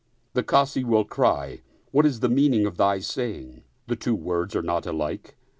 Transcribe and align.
The 0.33 0.41
Kazi 0.41 0.83
will 0.83 1.05
cry. 1.05 1.61
What 1.91 2.07
is 2.07 2.21
the 2.21 2.27
meaning 2.27 2.65
of 2.65 2.77
thy 2.77 2.97
saying, 3.01 3.61
The 3.85 3.95
two 3.95 4.15
words 4.15 4.55
are 4.55 4.63
not 4.63 4.87
alike? 4.87 5.37